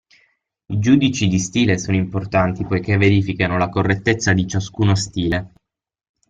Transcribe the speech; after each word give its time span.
I 0.65 0.79
giudici 0.79 1.27
di 1.27 1.37
stile 1.37 1.77
sono 1.77 1.95
importanti 1.95 2.65
poiché 2.65 2.97
verificano 2.97 3.59
la 3.59 3.69
correttezza 3.69 4.33
di 4.33 4.47
ciascuno 4.47 4.95
stile. 4.95 5.53